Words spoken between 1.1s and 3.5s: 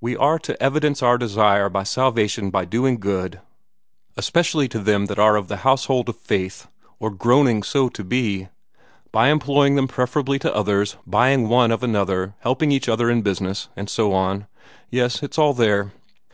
desire of salvation by doing good,